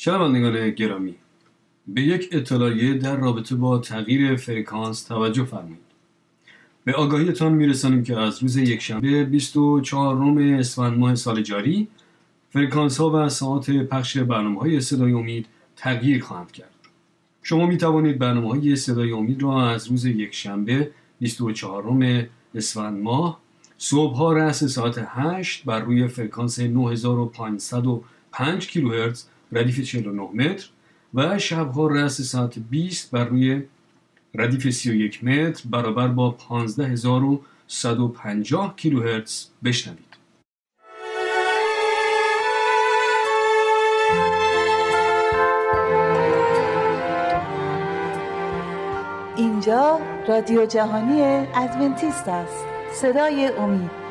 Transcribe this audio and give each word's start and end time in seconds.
شنوندگان 0.00 0.70
گرامی. 0.70 1.14
به 1.86 2.02
یک 2.02 2.28
اطلاعیه 2.32 2.94
در 2.94 3.16
رابطه 3.16 3.54
با 3.54 3.78
تغییر 3.78 4.36
فرکانس 4.36 5.02
توجه 5.02 5.44
فرمایید. 5.44 5.78
به 6.84 6.94
آگاهیتان 6.94 7.52
میرسانیم 7.52 8.02
که 8.02 8.18
از 8.18 8.42
روز 8.42 8.56
یکشنبه 8.56 9.24
24 9.24 10.40
اسفند 10.40 10.98
ماه 10.98 11.14
سال 11.14 11.42
جاری 11.42 11.88
فرکانس 12.50 12.98
ها 12.98 13.10
و 13.10 13.28
ساعت 13.28 13.70
پخش 13.70 14.16
برنامه 14.16 14.60
های 14.60 14.80
صدای 14.80 15.12
امید 15.12 15.46
تغییر 15.76 16.24
خواهند 16.24 16.52
کرد. 16.52 16.74
شما 17.42 17.66
می 17.66 17.76
توانید 17.76 18.18
برنامه 18.18 18.48
های 18.48 18.76
صدای 18.76 19.12
امید 19.12 19.42
را 19.42 19.70
از 19.70 19.86
روز 19.86 20.04
یکشنبه 20.04 20.90
24 21.20 22.28
اسفند 22.54 23.02
ماه 23.02 23.40
صبح 23.78 24.16
ها 24.16 24.32
رأس 24.32 24.64
ساعت 24.64 25.06
8 25.08 25.64
بر 25.64 25.80
روی 25.80 26.08
فرکانس 26.08 26.60
9505 26.60 28.66
کیلوهرتز 28.66 29.24
ردیف 29.52 29.80
49 29.80 30.22
متر 30.22 30.68
و 31.14 31.38
شبها 31.38 31.86
رأس 31.86 32.20
ساعت 32.20 32.58
20 32.58 33.10
بر 33.10 33.24
روی 33.24 33.62
ردیف 34.34 34.70
31 34.70 35.24
متر 35.24 35.68
برابر 35.70 36.08
با 36.08 36.30
15150 36.30 38.76
کیلوهرتز 38.76 39.46
بشنوید. 39.64 40.18
اینجا 49.36 50.00
رادیو 50.28 50.66
جهانی 50.66 51.46
ادونتیست 51.54 52.28
است 52.28 52.64
صدای 52.92 53.46
امید 53.46 54.07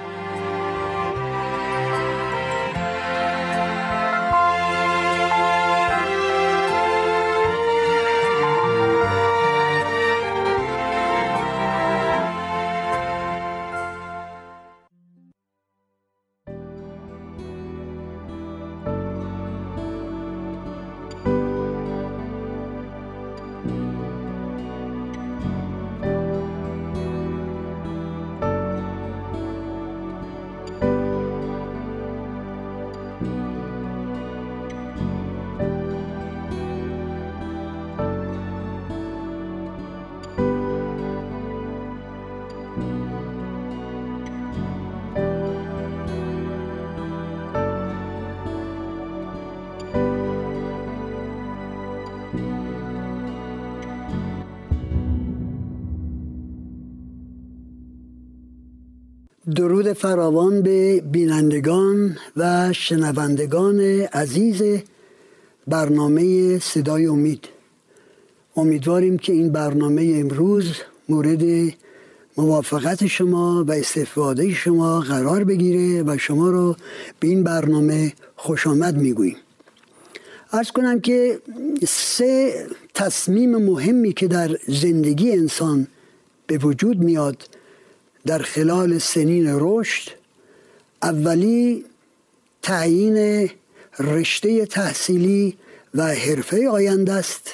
درود 59.55 59.93
فراوان 59.93 60.61
به 60.61 61.01
بینندگان 61.01 62.17
و 62.37 62.73
شنوندگان 62.73 63.79
عزیز 64.13 64.81
برنامه 65.67 66.59
صدای 66.59 67.05
امید. 67.05 67.45
امیدواریم 68.55 69.17
که 69.17 69.33
این 69.33 69.51
برنامه 69.51 70.13
امروز 70.15 70.71
مورد 71.09 71.73
موافقت 72.37 73.07
شما 73.07 73.63
و 73.67 73.71
استفاده 73.71 74.53
شما 74.53 74.99
قرار 74.99 75.43
بگیره 75.43 76.03
و 76.03 76.17
شما 76.17 76.49
رو 76.49 76.75
به 77.19 77.27
این 77.27 77.43
برنامه 77.43 78.13
خوش 78.35 78.67
آمد 78.67 78.97
می‌گوییم. 78.97 79.37
ارز 80.53 80.71
کنم 80.71 80.99
که 80.99 81.39
سه 81.87 82.53
تصمیم 82.93 83.55
مهمی 83.55 84.13
که 84.13 84.27
در 84.27 84.57
زندگی 84.67 85.31
انسان 85.31 85.87
به 86.47 86.57
وجود 86.57 86.99
میاد 86.99 87.56
در 88.27 88.39
خلال 88.39 88.97
سنین 88.97 89.45
رشد 89.49 90.09
اولی 91.03 91.85
تعیین 92.61 93.49
رشته 93.99 94.65
تحصیلی 94.65 95.57
و 95.95 96.03
حرفه 96.03 96.69
آینده 96.69 97.13
است. 97.13 97.49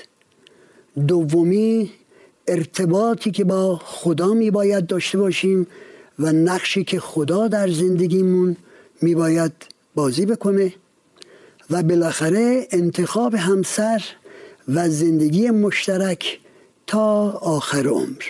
دومی 1.07 1.91
ارتباطی 2.47 3.31
که 3.31 3.43
با 3.43 3.81
خدا 3.83 4.33
می 4.33 4.51
باید 4.51 4.87
داشته 4.87 5.17
باشیم 5.17 5.67
و 6.19 6.31
نقشی 6.31 6.83
که 6.83 6.99
خدا 6.99 7.47
در 7.47 7.67
زندگیمون 7.67 8.57
می 9.01 9.15
باید 9.15 9.51
بازی 9.95 10.25
بکنه. 10.25 10.73
و 11.69 11.83
بالاخره 11.83 12.67
انتخاب 12.71 13.35
همسر 13.35 14.03
و 14.67 14.89
زندگی 14.89 15.49
مشترک 15.49 16.39
تا 16.87 17.29
آخر 17.31 17.87
عمر. 17.87 18.23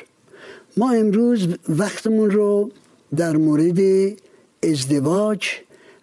ما 0.78 0.92
امروز 0.92 1.48
وقتمون 1.70 2.32
رو 2.32 2.72
در 3.16 3.38
مورد 3.38 3.80
ازدواج 4.64 5.48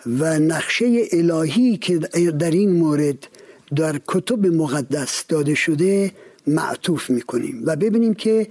و 0.07 0.39
نقشه 0.39 1.09
الهی 1.13 1.77
که 1.77 1.99
در 2.39 2.51
این 2.51 2.73
مورد 2.73 3.27
در 3.77 4.01
کتب 4.07 4.47
مقدس 4.47 5.25
داده 5.29 5.55
شده 5.55 6.13
معطوف 6.47 7.11
می‌کنیم 7.11 7.63
و 7.67 7.77
ببینیم 7.77 8.15
که 8.15 8.47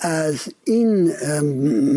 از 0.00 0.38
این 0.64 1.12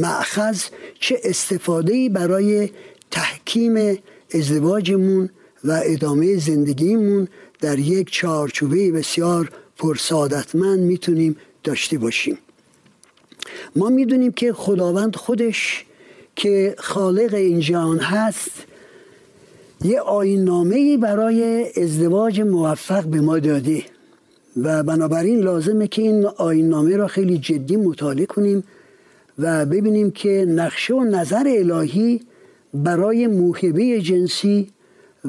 معخذ 0.02 0.64
چه 1.00 1.20
استفاده 1.24 2.10
برای 2.10 2.70
تحکیم 3.12 3.98
ازدواجمون 4.34 5.30
و 5.64 5.82
ادامه 5.86 6.38
زندگیمون 6.38 7.28
در 7.62 7.80
یک 7.80 8.12
چارچوبه 8.12 8.92
بسیار 8.92 9.52
پرسادتمند 9.78 10.80
می‌تونیم 10.80 11.36
داشته 11.64 11.98
باشیم. 11.98 12.38
ما 13.76 13.90
می‌دونیم 13.90 14.32
که 14.32 14.54
خداوند 14.54 15.16
خودش 15.16 15.86
که 16.36 16.76
خالق 16.78 17.34
این 17.34 17.60
جهان 17.60 18.00
هست 18.00 18.52
یه 19.84 20.00
آینامه 20.00 20.98
برای 20.98 21.66
ازدواج 21.82 22.42
موفق 22.42 23.04
به 23.04 23.22
ما 23.22 23.40
داده. 23.40 23.84
و 24.58 24.84
بنابراین 24.84 25.40
لازمه 25.40 25.88
که 25.88 26.02
این 26.02 26.26
آینامه 26.26 26.98
را 26.98 27.08
خیلی 27.08 27.38
جدی 27.38 27.76
مطالعه 27.76 28.26
کنیم 28.26 28.64
و 29.40 29.66
ببینیم 29.66 30.12
که 30.12 30.46
نقشه 30.50 30.94
و 30.94 31.04
نظر 31.04 31.44
الهی 31.48 32.22
برای 32.74 33.28
موهبه 33.28 34.02
جنسی 34.02 34.70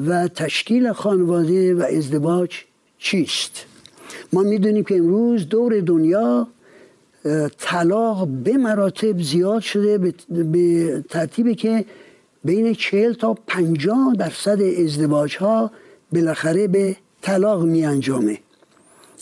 و 0.07 0.27
تشکیل 0.27 0.91
خانواده 0.91 1.75
و 1.75 1.81
ازدواج 1.81 2.51
چیست؟ 2.97 3.65
ما 4.33 4.41
می‌دونیم 4.41 4.83
که 4.83 4.97
امروز 4.97 5.49
دور 5.49 5.79
دنیا 5.79 6.47
طلاق 7.57 8.27
به 8.27 8.57
مراتب 8.57 9.21
زیاد 9.21 9.61
شده 9.61 10.13
به 10.29 11.03
ترتیبی 11.09 11.55
که 11.55 11.85
بین 12.43 12.73
چهل 12.73 13.13
تا 13.13 13.33
پنجاه 13.47 14.15
درصد 14.19 14.61
ازدواج 14.61 15.37
ها 15.37 15.71
بالاخره 16.13 16.67
به 16.67 16.95
طلاق 17.21 17.63
می 17.63 17.85
انجامه 17.85 18.39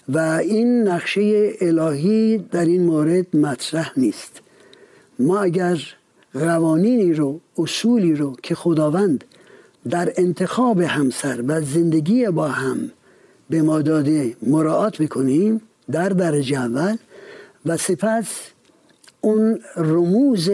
و 0.09 0.19
این 0.19 0.87
نقشه 0.87 1.53
الهی 1.61 2.37
در 2.37 2.65
این 2.65 2.83
مورد 2.83 3.35
مطرح 3.35 3.91
نیست. 3.97 4.41
ما 5.19 5.39
اگر 5.39 5.79
قوانینی 6.33 7.13
رو 7.13 7.39
اصولی 7.57 8.15
رو 8.15 8.35
که 8.43 8.55
خداوند 8.55 9.23
در 9.89 10.13
انتخاب 10.17 10.81
همسر 10.81 11.43
و 11.47 11.61
زندگی 11.61 12.27
با 12.27 12.47
هم 12.47 12.91
به 13.49 13.61
ما 13.61 13.81
داده 13.81 14.35
مراعات 14.47 15.01
بکنیم 15.01 15.61
در 15.91 16.09
درجه 16.09 16.57
اول 16.59 16.97
و 17.65 17.77
سپس 17.77 18.27
اون 19.21 19.59
رموز 19.75 20.49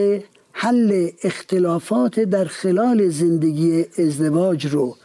حل 0.51 1.09
اختلافات 1.23 2.19
در 2.19 2.45
خلال 2.45 3.09
زندگی 3.09 3.85
ازدواج 3.97 4.67
رو 4.67 4.95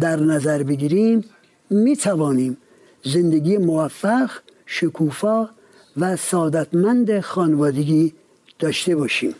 در 0.00 0.20
نظر 0.20 0.62
بگیریم 0.62 1.24
می 1.70 1.96
توانیم 1.96 2.56
زندگی 3.04 3.56
موفق 3.56 4.30
شکوفا 4.66 5.48
و 5.96 6.16
سعادتمند 6.16 7.20
خانوادگی 7.20 8.12
داشته 8.58 8.96
باشیم. 8.96 9.34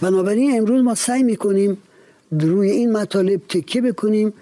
بنابراین 0.00 0.58
امروز 0.58 0.82
ما 0.82 0.94
سعی 0.94 1.22
می‌کنیم 1.22 1.78
روی 2.30 2.70
این 2.70 2.92
مطالب 2.92 3.40
تکیه 3.48 3.82
بکنیم 3.82 4.32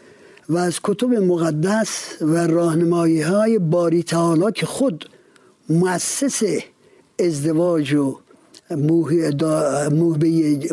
و 0.49 0.57
از 0.57 0.81
کتب 0.83 1.15
مقدس 1.15 2.17
و 2.21 2.47
راهنمایی 2.47 3.21
های 3.21 3.59
باری 3.59 4.03
تعالی 4.03 4.53
که 4.55 4.67
خود 4.67 5.09
مؤسس 5.71 6.43
ازدواج 7.19 7.95
و 7.95 8.19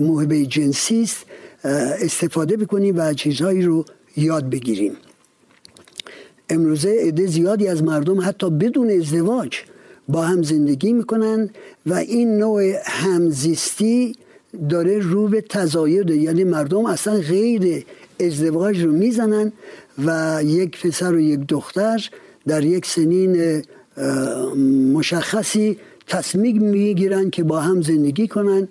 موهبه 0.01 0.45
جنسی 0.45 1.01
است 1.01 1.25
استفاده 2.01 2.57
بکنیم 2.57 2.97
و 2.97 3.13
چیزهایی 3.13 3.61
رو 3.61 3.85
یاد 4.17 4.49
بگیریم. 4.49 4.93
امروزه 6.49 6.89
عده 6.89 7.27
زیادی 7.27 7.67
از 7.67 7.83
مردم 7.83 8.21
حتی 8.21 8.49
بدون 8.49 8.89
ازدواج 8.89 9.57
با 10.07 10.21
هم 10.21 10.43
زندگی 10.43 10.93
می‌کنن 10.93 11.49
و 11.85 11.93
این 11.93 12.37
نوع 12.37 12.73
همزیستی 12.85 14.15
داره 14.69 14.99
رو 14.99 15.27
به 15.27 15.41
تزاید 15.41 16.09
یعنی 16.09 16.43
مردم 16.43 16.85
اصلا 16.85 17.13
غیر 17.19 17.85
ازدواج 18.19 18.83
رو 18.83 18.91
می‌زنن 18.91 19.51
و 20.05 20.39
یک 20.43 20.81
پسر 20.81 21.13
و 21.13 21.19
یک 21.19 21.39
دختر 21.39 22.09
در 22.47 22.63
یک 22.63 22.85
سنین 22.85 23.63
مشخصی 24.93 25.77
تصمیم 26.07 26.63
می‌گیرن 26.63 27.29
که 27.29 27.43
با 27.43 27.59
هم 27.59 27.81
زندگی 27.81 28.27
کنن 28.27 28.67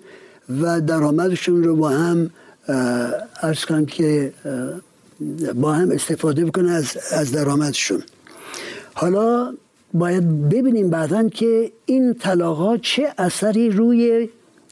و 0.61 0.81
درآمدشون 0.81 1.63
رو 1.63 1.75
با 1.75 1.89
هم 1.89 2.29
ارز 3.41 3.65
کنم 3.65 3.85
که 3.85 4.33
با 5.55 5.73
هم 5.73 5.91
استفاده 5.91 6.45
بکنن 6.45 6.69
از, 6.69 6.97
از 7.11 7.31
درآمدشون. 7.31 8.01
حالا 8.93 9.53
باید 9.93 10.49
ببینیم 10.49 10.89
بعدا 10.89 11.29
که 11.29 11.71
این 11.85 12.13
طلاقات 12.13 12.81
چه 12.81 13.13
اثری 13.17 13.69
روی 13.69 14.29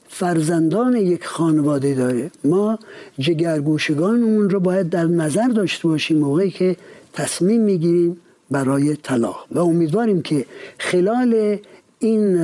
فرزندان 0.10 0.96
یک 0.96 1.26
خانواده 1.26 1.94
داره. 1.94 2.32
ما 2.44 2.80
جگرگوشگانمون 3.20 4.50
رو 4.50 4.60
باید 4.60 4.90
در 4.90 5.06
نظر 5.06 5.48
داشته 5.48 5.88
باشیم 5.88 6.18
موقعی 6.18 6.52
که 6.52 6.76
تصمیم 7.14 7.62
می‌گیریم 7.62 8.18
برای 8.52 8.96
طلاق. 8.96 9.46
و 9.52 9.60
امیدواریم 9.60 10.22
که 10.22 10.46
خلال 10.80 11.58
این 12.00 12.38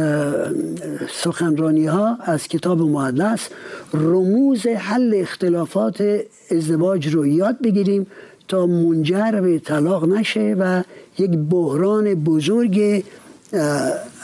سخنرانی 1.10 1.86
ها 1.86 2.18
از 2.22 2.48
کتاب 2.48 2.82
مقدس 2.82 3.50
رموز 3.94 4.68
حل 4.68 5.14
اختلافات 5.16 6.20
ازدواج 6.52 7.08
رو 7.08 7.28
یاد 7.28 7.62
بگیریم 7.62 8.08
تا 8.48 8.66
منجر 8.66 9.42
به 9.42 9.60
طلاق 9.60 10.06
نشه 10.06 10.56
و 10.60 10.84
یک 11.18 11.32
بحران 11.32 12.14
بزرگ 12.14 13.04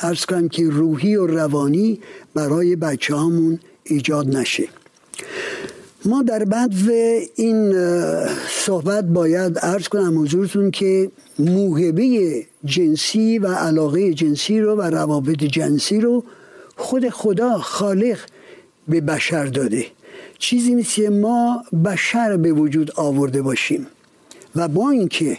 ارز 0.02 0.26
کنم 0.26 0.50
که 0.50 0.70
روحی 0.70 1.16
و 1.16 1.28
روانی 1.28 2.00
برای 2.34 2.76
بچه 2.76 3.16
هامون 3.16 3.60
ایجاد 3.84 4.38
نشه. 4.38 4.68
ما 6.08 6.24
در 6.24 6.46
بعد 6.46 6.74
این 7.36 7.74
صحبت 8.50 9.04
باید 9.06 9.60
عرض 9.60 9.88
کنم 9.88 10.22
حضورتون 10.22 10.72
که 10.72 11.12
موهبه 11.40 12.46
جنسی 12.66 13.40
و 13.40 13.48
علاقه 13.48 14.14
جنسی 14.14 14.60
رو 14.60 14.76
و 14.76 14.82
روابط 14.82 15.44
جنسی 15.44 16.02
رو 16.02 16.24
خود 16.76 17.10
خدا 17.10 17.58
خالق 17.58 18.20
به 18.88 19.02
بشر 19.02 19.46
داده. 19.46 19.86
چیزی 20.38 20.76
نیست 20.76 20.96
که 20.96 21.10
ما 21.10 21.64
بشر 21.86 22.38
به 22.38 22.52
وجود 22.52 22.92
آورده 22.96 23.42
باشیم. 23.42 23.88
و 24.56 24.68
با 24.68 24.90
اینکه 24.90 25.38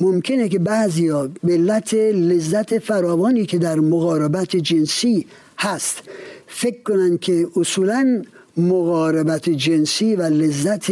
ممکنه 0.00 0.48
که 0.48 0.58
بعضیا 0.58 1.30
به 1.44 1.52
علت 1.52 1.94
لذت 1.94 2.78
فراوانی 2.78 3.46
که 3.46 3.58
در 3.58 3.76
مقاربت 3.76 4.56
جنسی 4.56 5.26
هست 5.58 6.02
فکر 6.46 6.82
کنن 6.82 7.18
که 7.18 7.46
اصولا 7.56 8.22
مقاربت 8.56 9.48
جنسی 9.48 10.16
و 10.16 10.22
لذت 10.22 10.90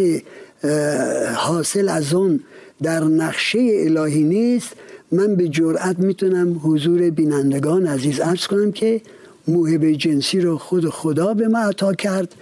حاصل 1.35 1.89
از 1.89 2.15
اون 2.15 2.41
در 2.83 3.05
نقشه 3.05 3.59
الهی 3.73 4.23
نیست. 4.23 4.73
من 5.13 5.35
به 5.37 5.49
جرأت 5.49 5.99
می‌تونم 5.99 6.61
حضور 6.65 7.11
بینندگان 7.11 7.87
عزیز 7.87 8.21
ارز 8.21 8.47
کنم 8.47 8.73
که 8.73 9.01
موهبه 9.49 9.97
جنسی 9.97 10.41
رو 10.41 10.59
خود 10.59 10.89
خدا 10.89 11.35
به 11.35 11.49
ما 11.49 11.59
عطا 11.59 11.95
کرد 11.95 12.35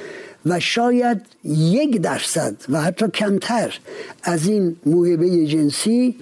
و 0.46 0.60
شاید 0.60 1.20
یک 1.44 2.00
درصد 2.00 2.56
و 2.68 2.80
حتی 2.80 3.08
کمتر 3.08 3.78
از 4.22 4.48
این 4.48 4.76
موهبه 4.86 5.46
جنسی 5.46 6.16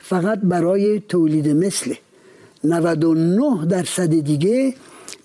فقط 0.00 0.38
برای 0.42 1.00
تولید 1.08 1.48
مثل. 1.48 1.94
99 2.64 3.66
درصد 3.66 4.20
دیگه 4.20 4.74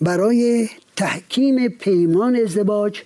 برای 0.01 0.69
تحکیم 0.95 1.67
پیمان 1.67 2.35
ازدواج 2.35 3.01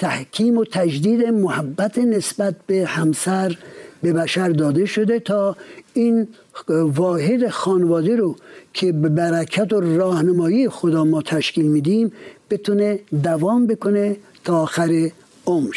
تحکیم 0.00 0.58
و 0.58 0.64
تجدید 0.64 1.26
محبت 1.26 1.98
نسبت 1.98 2.54
به 2.66 2.84
همسر 2.86 3.58
به 4.02 4.12
بشر 4.12 4.48
داده 4.48 4.86
شده 4.86 5.18
تا 5.18 5.56
این 5.94 6.28
واحد 6.68 7.48
خانواده 7.48 8.16
رو 8.16 8.36
که 8.72 8.92
به 8.92 9.08
برکت 9.08 9.72
و 9.72 9.80
راهنمایی 9.80 10.68
خدا 10.68 11.04
ما 11.04 11.22
تشکیل 11.22 11.66
میدیم 11.66 12.12
بتونه 12.50 13.00
دوام 13.22 13.66
بکنه 13.66 14.16
تا 14.44 14.62
آخر 14.62 15.10
عمر. 15.46 15.76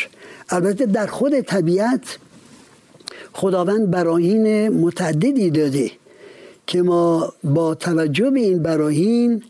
البته 0.49 0.85
در 0.85 1.07
خود 1.07 1.41
طبیعت 1.41 2.17
خداوند 3.33 3.91
براهین 3.91 4.69
متعددی 4.69 5.49
داده 5.49 5.91
که 6.67 6.81
ما 6.81 7.33
با 7.43 7.75
توجه 7.75 8.29
به 8.29 8.39
این 8.39 8.63
براهین 8.63 9.43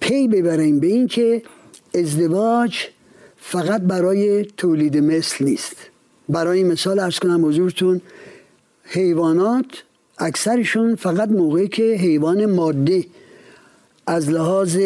پی 0.00 0.28
ببریم 0.28 0.80
به 0.80 0.86
این 0.86 1.06
که 1.06 1.42
ازدواج 1.94 2.76
فقط 3.48 3.80
برای 3.80 4.44
تولید 4.44 4.98
مثل 4.98 5.44
نیست. 5.44 5.76
برای 6.28 6.62
مثال 6.64 6.98
ارز 6.98 7.18
کنم 7.18 7.44
حضورتون 7.44 8.00
حیوانات 8.84 9.66
اکثرشون 10.18 10.94
فقط 10.94 11.28
موقعی 11.28 11.68
که 11.68 11.82
حیوان 11.82 12.46
ماده 12.46 13.04
از 14.06 14.30
لحاظ 14.30 14.78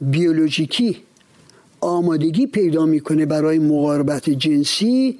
بیولوژیکی 0.00 0.96
آمادگی 1.80 2.46
پیدا 2.46 2.86
می‌کنه 2.86 3.26
برای 3.26 3.58
مقاربت 3.58 4.30
جنسی 4.30 5.18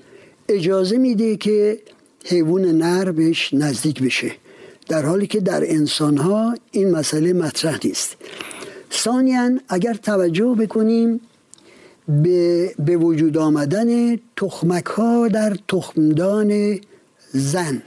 اجازه 0.49 0.99
میده 0.99 1.37
که 1.37 1.79
حیوان 2.25 2.65
نر 2.65 3.13
بهش 3.13 3.55
نزدیک 3.55 4.03
بشه. 4.03 4.33
در 4.89 5.07
حالی 5.07 5.27
که 5.27 5.41
در 5.41 5.63
انسان 5.71 6.17
ها 6.17 6.55
این 6.71 6.91
مسئله 6.91 7.33
مطرح 7.33 7.79
نیست. 7.85 8.17
ثانیا 8.93 9.51
اگر 9.69 9.95
توجه 9.95 10.55
بکنیم 10.59 11.21
به, 12.09 12.75
به 12.79 12.97
وجود 12.97 13.39
آمدن 13.39 14.17
تخمک 14.37 14.87
ها 14.87 15.29
در 15.29 15.57
تخمدان 15.69 16.79
زن. 17.33 17.83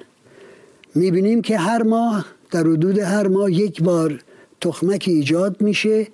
می‌بینیم 0.96 1.42
که 1.42 1.58
هر 1.58 1.84
ماه 1.84 2.26
در 2.52 2.68
حدود 2.68 3.00
هر 3.00 3.28
ماه 3.28 3.52
یک 3.52 3.84
بار 3.84 4.24
تخمک 4.62 5.04
ایجاد 5.08 5.62
میشه. 5.62 6.08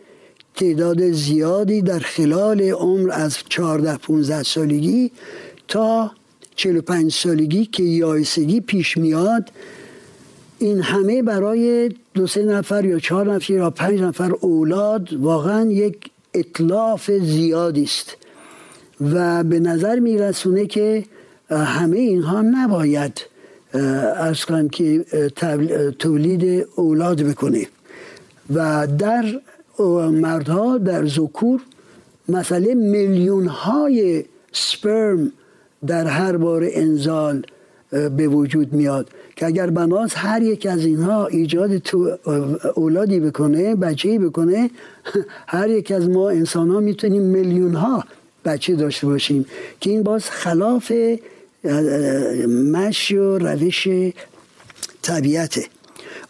تعداد 0.55 1.11
زیادی 1.11 1.81
در 1.81 1.99
خلال 1.99 2.61
عمر 2.61 3.11
از 3.11 3.37
14 3.49 3.97
15 3.97 4.43
سالگی 4.43 5.11
تا 5.67 6.11
45 6.55 7.13
سالگی 7.13 7.65
که 7.65 7.83
یایسگی 7.83 8.61
پیش 8.61 8.97
میاد. 8.97 9.51
این 10.59 10.81
همه 10.81 11.23
برای 11.23 11.91
دو 12.13 12.27
سه 12.27 12.43
نفر 12.43 12.85
یا 12.85 12.99
چهار 12.99 13.33
نفر 13.33 13.53
یا 13.53 13.69
پنج 13.69 14.01
نفر 14.01 14.31
اولاد 14.31 15.13
واقعا 15.13 15.71
یک 15.71 15.97
اطلاف 16.39 17.11
زیادی 17.11 17.83
است. 17.83 18.15
و 19.01 19.43
به 19.43 19.59
نظر 19.59 19.99
میرسونه 19.99 20.65
که 20.65 21.05
همه 21.49 21.97
اینها 21.97 22.41
نباید 22.41 23.21
ارز 23.73 24.45
کنم 24.45 24.69
که 24.69 25.05
تولید 25.99 26.67
اولاد 26.75 27.21
بکنه. 27.21 27.67
و 28.53 28.87
در 28.87 29.41
مردها 30.11 30.77
در 30.77 31.07
زکور 31.07 31.61
مسئله 32.29 32.73
میلیون 32.73 33.47
های 33.47 34.25
سپرم 34.51 35.31
در 35.87 36.07
هر 36.07 36.37
بار 36.37 36.67
انزال 36.71 37.45
به 37.91 38.27
وجود 38.27 38.73
میاد. 38.73 39.09
که 39.35 39.45
اگر 39.45 39.69
بناس 39.69 40.11
هر 40.15 40.41
یک 40.41 40.65
از 40.65 40.85
اینها 40.85 41.27
ایجاد 41.27 41.77
تو 41.77 42.17
اولادی 42.75 43.19
بکنه 43.19 43.75
بچه 43.75 44.19
بکنه 44.19 44.69
هر 45.55 45.69
یک 45.69 45.91
از 45.91 46.09
ما 46.09 46.29
انسان 46.29 46.69
ها 46.69 46.79
می‌تونیم 46.79 47.23
میلیون 47.23 47.73
ها 47.73 48.03
بچه 48.45 48.75
داشته 48.75 49.07
باشیم. 49.07 49.45
که 49.79 49.89
این 49.89 50.03
باز 50.03 50.29
خلاف 50.29 50.91
مشی 52.47 53.17
و 53.17 53.37
روش 53.37 53.87
طبیعته. 55.01 55.65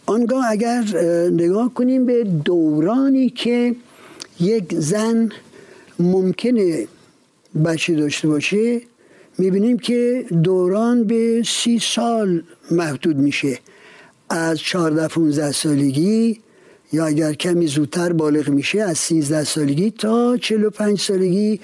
آنگاه 0.06 0.46
اگر 0.50 0.84
نگاه 1.32 1.74
کنیم 1.74 2.06
به 2.06 2.24
دورانی 2.24 3.30
که 3.30 3.76
یک 4.40 4.74
زن 4.74 5.30
ممکنه 6.00 6.88
بچه 7.66 7.96
داشته 7.96 8.28
باشه 8.28 8.82
می‌بینیم 9.38 9.78
که 9.78 10.26
دوران 10.44 11.04
به 11.04 11.44
سی 11.46 11.80
سال 11.80 12.44
محدود 12.72 13.18
میشه. 13.18 13.60
از 14.30 14.60
14 14.60 15.08
15 15.08 15.52
سالگی 15.52 16.40
یا 16.94 17.06
اگر 17.06 17.34
کمی 17.34 17.68
زودتر 17.68 18.14
بالغ 18.14 18.50
میشه 18.50 18.82
از 18.82 18.98
13 18.98 19.44
سالگی 19.44 19.92
تا 19.92 20.38
45 20.38 21.00
سالگی 21.02 21.60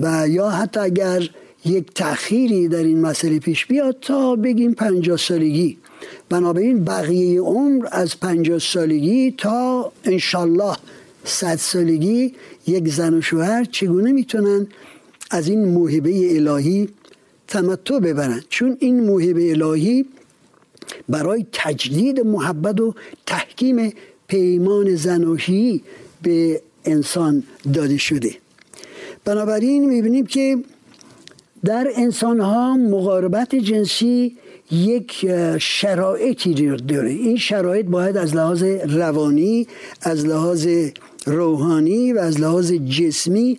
و 0.00 0.28
یا 0.28 0.48
حتی 0.48 0.80
اگر 0.80 1.28
یک 1.64 1.94
تأخیری 1.94 2.68
در 2.68 2.82
این 2.82 3.00
مسئله 3.00 3.38
پیش 3.38 3.66
بیاد 3.66 3.96
تا 4.00 4.36
بگیم 4.36 4.74
50 4.74 5.16
سالگی. 5.16 5.78
بنابراین 6.28 6.84
بقیه 6.84 7.40
عمر 7.40 7.86
از 7.92 8.20
50 8.20 8.58
سالگی 8.58 9.34
تا 9.38 9.92
انشالله 10.04 10.76
100 11.24 11.56
سالگی 11.56 12.34
یک 12.66 12.88
زن 12.88 13.14
و 13.14 13.20
شوهر 13.20 13.64
چگونه 13.64 14.12
می‌تونن 14.12 14.66
از 15.30 15.48
این 15.48 15.64
موهبه 15.64 16.36
الهی 16.36 16.88
تمتع 17.48 17.98
ببرن. 17.98 18.42
چون 18.48 18.76
این 18.80 19.00
موهبه 19.00 19.50
الهی 19.50 20.04
برای 21.08 21.46
تجدید 21.52 22.20
محبت 22.20 22.80
و 22.80 22.94
تحکیم 23.26 23.92
پیمان 24.28 24.94
زناشی 24.94 25.82
به 26.22 26.62
انسان 26.84 27.42
داده 27.74 27.96
شده. 27.96 28.30
بنابراین 29.24 29.88
می‌بینیم 29.88 30.26
که 30.26 30.56
در 31.64 31.88
انسان 31.96 32.40
ها 32.40 32.76
مقاربت 32.76 33.54
جنسی 33.54 34.36
یک 34.70 35.26
شرایطی 35.58 36.76
داره. 36.76 37.10
این 37.10 37.36
شرایط 37.36 37.86
باید 37.86 38.16
از 38.16 38.36
لحاظ 38.36 38.62
روانی 38.88 39.66
از 40.02 40.26
لحاظ 40.26 40.68
روحانی 41.26 42.12
و 42.12 42.18
از 42.18 42.40
لحاظ 42.40 42.72
جسمی 42.72 43.58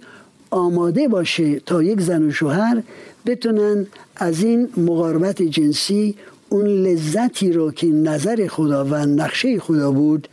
آماده 0.49 1.07
باشه 1.07 1.59
تا 1.59 1.83
یک 1.83 2.01
زن 2.01 2.23
و 2.23 2.31
شوهر 2.31 2.83
بتونن 3.25 3.87
از 4.15 4.43
این 4.43 4.69
مقاربت 4.77 5.41
جنسی 5.41 6.15
اون 6.49 6.65
لذتی 6.65 7.51
رو 7.51 7.71
که 7.71 7.87
نظر 7.87 8.47
خدا 8.47 8.85
و 8.85 8.95
نقشه 8.95 9.59
خدا 9.59 9.91
بود 9.91 10.27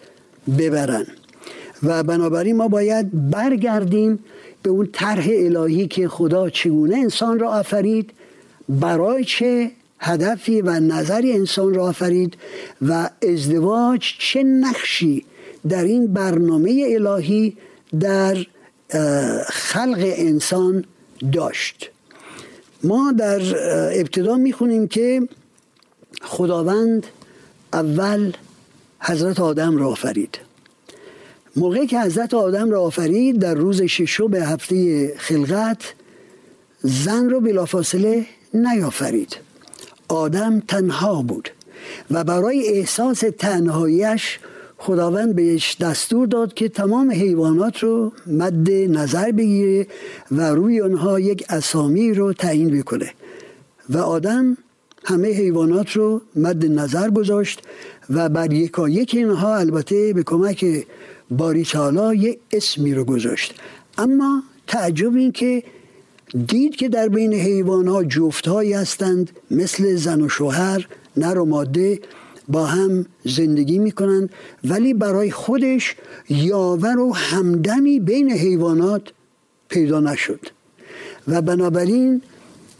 ببرن. 0.58 1.06
و 1.82 2.02
بنابراین 2.02 2.56
ما 2.56 2.68
باید 2.68 3.30
برگردیم 3.30 4.18
به 4.62 4.70
اون 4.70 4.88
طرح 4.92 5.26
الهی 5.30 5.86
که 5.86 6.08
خدا 6.08 6.50
چگونه 6.50 6.96
انسان 6.96 7.38
را 7.38 7.50
آفرید 7.50 8.10
برای 8.68 9.24
چه 9.24 9.70
هدفی 9.98 10.60
و 10.60 10.80
نظری 10.80 11.32
انسان 11.32 11.74
را 11.74 11.88
آفرید 11.88 12.36
و 12.82 13.10
ازدواج 13.22 14.14
چه 14.18 14.42
نقشی 14.42 15.24
در 15.68 15.84
این 15.84 16.12
برنامه 16.12 16.86
الهی 16.88 17.56
در 18.00 18.46
خلق 19.48 20.12
انسان 20.16 20.84
داشت. 21.32 21.90
ما 22.86 23.12
در 23.12 23.40
ابتدا 24.00 24.36
می‌خونیم 24.36 24.88
که 24.88 25.28
خداوند 26.22 27.06
اول 27.72 28.32
حضرت 29.00 29.40
آدم 29.40 29.76
را 29.76 29.88
آفرید. 29.88 30.38
موقعی 31.56 31.86
که 31.86 32.00
حضرت 32.00 32.34
آدم 32.34 32.70
را 32.70 32.82
آفرید 32.82 33.38
در 33.38 33.54
روز 33.54 33.82
ششم 33.82 34.34
هفته 34.34 35.12
خلقت 35.18 35.94
زن 36.82 37.30
رو 37.30 37.40
بلافاصله 37.40 38.26
نیافرید. 38.54 39.36
آدم 40.08 40.60
تنها 40.60 41.22
بود 41.22 41.50
و 42.10 42.24
برای 42.24 42.68
احساس 42.68 43.24
تنهاییش 43.38 44.38
خداوند 44.78 45.36
بهش 45.36 45.76
دستور 45.80 46.26
داد 46.26 46.54
که 46.54 46.68
تمام 46.68 47.10
حیوانات 47.10 47.78
رو 47.78 48.12
مد 48.26 48.70
نظر 48.70 49.30
بگیره 49.30 49.86
و 50.30 50.50
روی 50.50 50.80
آنها 50.80 51.20
یک 51.20 51.44
اسامی 51.48 52.14
رو 52.14 52.32
تعیین 52.32 52.78
بکنه. 52.80 53.10
و 53.90 53.98
آدم 53.98 54.56
همه 55.04 55.28
حیوانات 55.28 55.90
رو 55.90 56.20
مد 56.36 56.66
نظر 56.66 57.10
گذاشت 57.10 57.62
و 58.10 58.28
بر 58.28 58.52
یکا 58.52 58.88
یک 58.88 59.14
اینها 59.14 59.56
البته 59.56 60.12
به 60.12 60.22
کمک 60.22 60.86
باری 61.30 61.64
تعالی 61.64 62.18
یک 62.18 62.38
اسمی 62.52 62.94
رو 62.94 63.04
گذاشت. 63.04 63.54
اما 63.98 64.42
تعجب 64.66 65.14
این 65.14 65.32
که 65.32 65.62
دید 66.46 66.76
که 66.76 66.88
در 66.88 67.08
بین 67.08 67.34
حیوان 67.34 67.88
ها 67.88 68.04
جفت 68.04 68.48
هایی 68.48 68.72
هستند 68.72 69.30
مثل 69.50 69.96
زن 69.96 70.20
و 70.20 70.28
شوهر 70.28 70.88
نر 71.16 71.38
و 71.38 71.44
ماده 71.44 72.00
با 72.48 72.66
هم 72.66 73.06
زندگی 73.24 73.78
می‌کنند 73.78 74.30
ولی 74.64 74.94
برای 74.94 75.30
خودش 75.30 75.96
یاور 76.28 76.98
و 76.98 77.12
همدمی 77.14 78.00
بین 78.00 78.30
حیوانات 78.30 79.02
پیدا 79.68 80.00
نشد. 80.00 80.40
و 81.28 81.42
بنابراین 81.42 82.22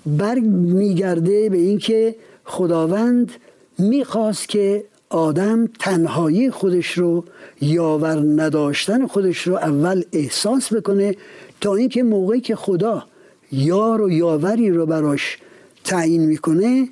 برگ 0.06 0.44
میگرده 0.44 1.50
به 1.50 1.56
اینکه 1.56 2.16
خداوند 2.44 3.32
می‌خواست 3.78 4.48
که 4.48 4.84
آدم 5.10 5.66
تنهایی 5.66 6.50
خودش 6.50 6.98
رو 6.98 7.24
یاور 7.60 8.42
نداشتن 8.42 9.06
خودش 9.06 9.46
رو 9.46 9.54
اول 9.54 10.02
احساس 10.12 10.72
بکنه 10.72 11.16
تا 11.60 11.74
اینکه 11.74 12.02
موقعی 12.02 12.40
که 12.40 12.56
خدا 12.56 13.04
یار 13.52 14.02
و 14.02 14.10
یاوری 14.10 14.70
رو 14.70 14.86
براش 14.86 15.38
تعیین 15.84 16.26
می‌کنه 16.26 16.88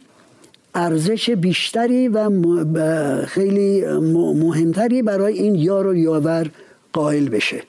ارزش 0.75 1.31
بیشتری 1.31 2.09
و 2.09 2.31
خیلی 3.27 3.85
مهمتری 4.35 5.03
برای 5.03 5.39
این 5.39 5.55
یار 5.55 5.87
و 5.87 5.97
یاور 5.97 6.51
قائل 6.93 7.29
بشه. 7.29 7.63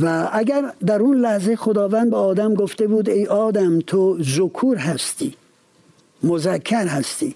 و 0.00 0.28
اگر 0.32 0.72
در 0.86 1.00
اون 1.00 1.16
لحظه 1.16 1.56
خداوند 1.56 2.10
به 2.10 2.16
آدم 2.16 2.54
گفته 2.54 2.86
بود 2.86 3.08
ای 3.08 3.26
آدم 3.26 3.78
تو 3.78 4.18
ذکور 4.22 4.76
هستی 4.76 5.34
مذکر 6.22 6.86
هستی. 6.86 7.34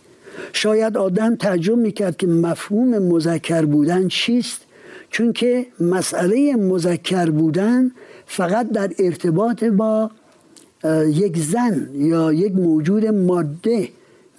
شاید 0.52 0.96
آدم 0.96 1.36
تعجب 1.36 1.76
می‌کرد 1.76 2.16
که 2.16 2.26
مفهوم 2.26 2.98
مذکر 2.98 3.64
بودن 3.64 4.08
چیست 4.08 4.60
چون 5.10 5.32
که 5.32 5.66
مسئله 5.80 6.56
مذکر 6.56 7.30
بودن 7.30 7.90
فقط 8.26 8.70
در 8.70 8.90
ارتباط 8.98 9.64
با 9.64 10.10
یک 11.06 11.38
زن 11.38 11.90
یا 11.94 12.32
یک 12.32 12.52
موجود 12.52 13.06
ماده 13.06 13.88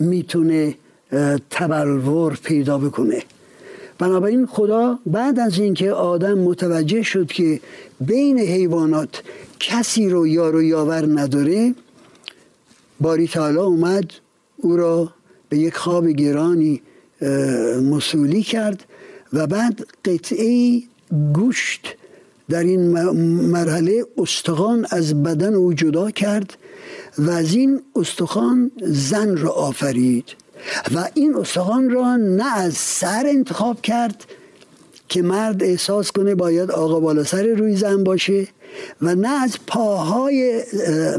می‌تونه 0.02 0.76
تبلور 1.50 2.40
پیدا 2.44 2.78
بکنه. 2.78 3.24
بنابراین 4.00 4.46
خدا 4.46 5.00
بعد 5.06 5.40
از 5.40 5.60
اینکه 5.60 5.92
آدم 5.92 6.38
متوجه 6.38 7.02
شد 7.04 7.28
که 7.28 7.60
بین 8.00 8.40
حیوانات 8.40 9.24
کسی 9.60 10.10
رو 10.10 10.28
یار 10.28 10.56
و 10.56 10.64
یاور 10.64 11.20
نداره 11.20 11.76
باری 13.00 13.28
تعالی 13.28 13.58
اومد 13.58 14.12
او 14.58 14.78
را 14.78 15.14
به 15.50 15.58
یک 15.58 15.76
خواب 15.76 16.08
گرانی 16.08 16.82
مسئولی 17.92 18.44
کرد 18.44 18.84
و 19.34 19.48
بعد 19.48 19.86
قطعه 20.06 20.82
گوشت 21.34 21.96
در 22.50 22.64
این 22.64 22.82
مرحله 23.52 24.06
استخوان 24.18 24.88
از 24.90 25.24
بدن 25.24 25.54
او 25.54 25.74
جدا 25.74 26.12
کرد 26.12 26.58
و 27.18 27.30
از 27.30 27.54
این 27.54 27.82
استخوان 27.96 28.72
زن 28.82 29.38
را 29.38 29.52
آفرید. 29.52 30.26
و 30.96 31.10
این 31.14 31.36
استخوان 31.36 31.90
را 31.90 32.16
نه 32.16 32.58
از 32.58 32.74
سر 32.74 33.24
انتخاب 33.28 33.82
کرد 33.82 34.26
که 35.10 35.22
مرد 35.22 35.64
احساس 35.64 36.12
کنه 36.12 36.36
باید 36.36 36.72
آقا 36.72 37.00
بالا 37.00 37.24
سر 37.24 37.44
روی 37.44 37.76
زن 37.76 38.04
باشه 38.04 38.48
و 39.02 39.16
نه 39.16 39.44
از 39.44 39.58
پاهای 39.68 40.64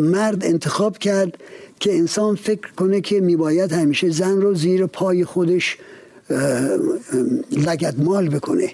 مرد 0.01 0.45
انتخاب 0.45 0.99
کرد 0.99 1.39
که 1.81 1.95
انسان 1.95 2.37
فکر 2.37 2.73
کنه 2.77 3.01
که 3.01 3.21
میباید 3.21 3.73
همیشه 3.73 4.11
زن 4.11 4.41
رو 4.41 4.55
زیر 4.55 4.87
پای 4.87 5.25
خودش 5.25 5.79
لگدمال 7.53 8.29
بکنه. 8.29 8.71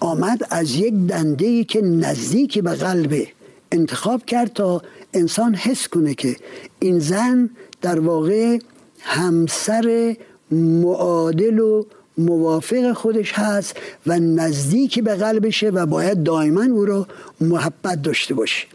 آمد 0.00 0.46
از 0.50 0.76
یک 0.76 0.94
دنده 0.94 1.64
که 1.64 1.80
نزدیک 1.82 2.58
به 2.58 2.70
قلبه 2.70 3.28
انتخاب 3.72 4.24
کرد 4.24 4.52
تا 4.52 4.82
انسان 5.14 5.54
حس 5.54 5.88
کنه 5.88 6.14
که 6.14 6.36
این 6.80 6.98
زن 6.98 7.50
در 7.82 8.00
واقع 8.00 8.58
همسر 9.00 10.16
معادل 10.50 11.58
و 11.58 11.84
موافق 12.18 12.92
خودش 12.92 13.32
هست 13.32 13.76
و 14.06 14.18
نزدیک 14.18 15.00
به 15.00 15.14
قلبشه 15.14 15.70
و 15.70 15.86
باید 15.86 16.22
دائما 16.22 16.64
او 16.64 16.84
را 16.84 17.06
محبت 17.40 18.02
داشته 18.02 18.34
باشه. 18.34 18.66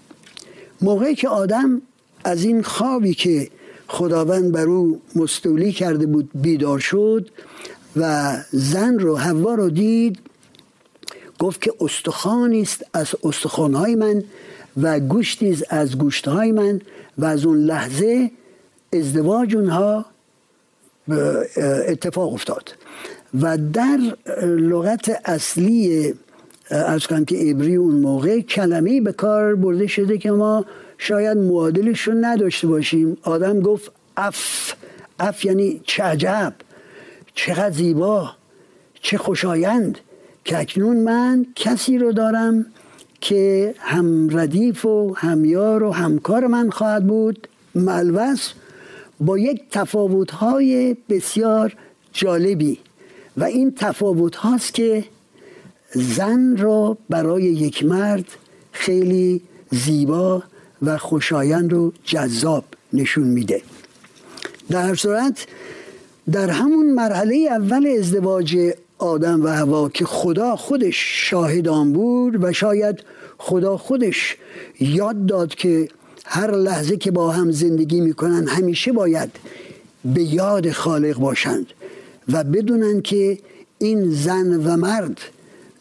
موقعی 0.81 1.15
که 1.15 1.29
آدم 1.29 1.81
از 2.23 2.43
این 2.43 2.63
خوابی 2.63 3.13
که 3.13 3.49
خداوند 3.87 4.51
بر 4.51 4.65
او 4.65 5.01
مستولی 5.15 5.71
کرده 5.71 6.05
بود 6.05 6.29
بیدار 6.35 6.79
شد 6.79 7.29
و 7.95 8.37
زن 8.51 8.99
رو 8.99 9.15
هوا 9.15 9.55
رو 9.55 9.69
دید 9.69 10.19
گفت 11.39 11.61
که 11.61 11.73
استخوانی 11.81 12.61
است 12.61 12.85
از 12.93 13.07
استخوانهای 13.23 13.95
من 13.95 14.23
و 14.77 14.99
گوشتی 14.99 15.57
از 15.69 15.97
گوشتهای 15.97 16.51
من 16.51 16.81
و 17.17 17.25
از 17.25 17.45
اون 17.45 17.57
لحظه 17.57 18.31
ازدواج 18.93 19.55
اونها 19.55 20.05
اتفاق 21.87 22.33
افتاد. 22.33 22.75
و 23.41 23.57
در 23.57 23.99
لغت 24.45 25.21
اصلی 25.25 26.13
از 26.69 27.07
کنم 27.07 27.25
که 27.25 27.35
عبری 27.35 27.75
اون 27.75 27.95
موقع 27.95 28.39
کلمه 28.39 29.01
به 29.01 29.11
کار 29.11 29.55
برده 29.55 29.87
شده 29.87 30.17
که 30.17 30.31
ما 30.31 30.65
شاید 30.97 31.37
معادلش 31.37 32.01
رو 32.01 32.13
نداشته 32.13 32.67
باشیم. 32.67 33.17
آدم 33.23 33.59
گفت 33.59 33.91
اف. 34.17 34.73
اف 35.19 35.45
یعنی 35.45 35.81
چه 35.83 36.03
عجب 36.03 36.53
چقدر 37.33 37.71
زیبا 37.71 38.31
چه 39.01 39.17
خوشایند 39.17 39.97
که 40.45 40.59
اکنون 40.59 40.97
من 40.97 41.45
کسی 41.55 41.97
رو 41.97 42.11
دارم 42.11 42.65
که 43.21 43.75
هم 43.77 44.37
ردیف 44.37 44.85
و 44.85 45.13
همیار 45.13 45.83
و 45.83 45.91
همکار 45.91 46.47
من 46.47 46.69
خواهد 46.69 47.07
بود 47.07 47.47
ملوس 47.75 48.51
با 49.19 49.37
یک 49.37 49.61
تفاوت 49.71 50.31
های 50.31 50.97
بسیار 51.09 51.75
جالبی. 52.13 52.79
و 53.37 53.43
این 53.43 53.73
تفاوت 53.77 54.35
هاست 54.35 54.73
که 54.73 55.03
زن 55.93 56.57
را 56.57 56.97
برای 57.09 57.43
یک 57.43 57.85
مرد 57.85 58.25
خیلی 58.71 59.41
زیبا 59.71 60.43
و 60.81 60.97
خوشایند 60.97 61.73
و 61.73 61.93
جذاب 62.03 62.63
نشون 62.93 63.27
میده. 63.27 63.61
در 64.69 64.95
صورت 64.95 65.47
در 66.31 66.49
همون 66.49 66.91
مرحله 66.91 67.47
اول 67.51 67.95
ازدواج 67.99 68.57
آدم 68.99 69.43
و 69.43 69.47
هوا 69.47 69.89
که 69.89 70.05
خدا 70.05 70.55
خودش 70.55 71.29
شاهد 71.29 71.67
آن 71.67 71.93
بود 71.93 72.43
و 72.43 72.53
شاید 72.53 72.99
خدا 73.37 73.77
خودش 73.77 74.37
یاد 74.79 75.25
داد 75.25 75.55
که 75.55 75.89
هر 76.25 76.51
لحظه 76.51 76.97
که 76.97 77.11
با 77.11 77.31
هم 77.31 77.51
زندگی 77.51 78.01
می‌کنن 78.01 78.47
همیشه 78.47 78.91
باید 78.91 79.29
به 80.05 80.23
یاد 80.23 80.71
خالق 80.71 81.17
باشند 81.17 81.67
و 82.31 82.43
بدونن 82.43 83.01
که 83.01 83.37
این 83.79 84.11
زن 84.11 84.65
و 84.65 84.77
مرد 84.77 85.17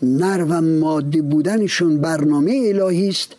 نر 0.02 0.44
و 0.48 0.60
ماده 0.60 1.22
بودنشون 1.22 2.00
برنامه 2.00 2.62
الهی 2.64 3.08
است 3.08 3.36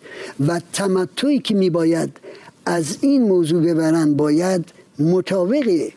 و 0.47 0.61
تمتعی 0.73 1.39
که 1.39 1.55
میباید 1.55 2.17
از 2.65 2.97
این 3.01 3.23
موضوع 3.23 3.63
ببرند 3.63 4.17
باید 4.17 4.65
مطابق 4.99 5.89